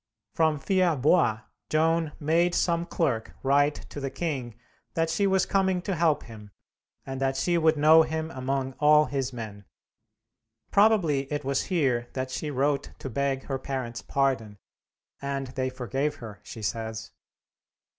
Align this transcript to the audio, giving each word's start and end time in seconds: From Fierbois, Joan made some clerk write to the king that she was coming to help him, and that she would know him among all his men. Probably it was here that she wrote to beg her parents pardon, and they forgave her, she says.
From 0.33 0.57
Fierbois, 0.59 1.41
Joan 1.69 2.13
made 2.19 2.55
some 2.55 2.87
clerk 2.87 3.35
write 3.43 3.75
to 3.91 3.99
the 3.99 4.09
king 4.09 4.55
that 4.95 5.11
she 5.11 5.27
was 5.27 5.45
coming 5.45 5.79
to 5.83 5.95
help 5.95 6.23
him, 6.23 6.49
and 7.05 7.21
that 7.21 7.37
she 7.37 7.55
would 7.55 7.77
know 7.77 8.01
him 8.01 8.31
among 8.31 8.73
all 8.79 9.05
his 9.05 9.31
men. 9.31 9.63
Probably 10.71 11.31
it 11.31 11.45
was 11.45 11.65
here 11.65 12.07
that 12.13 12.31
she 12.31 12.49
wrote 12.49 12.93
to 12.97 13.11
beg 13.11 13.43
her 13.43 13.59
parents 13.59 14.01
pardon, 14.01 14.57
and 15.21 15.45
they 15.49 15.69
forgave 15.69 16.15
her, 16.15 16.39
she 16.41 16.63
says. 16.63 17.11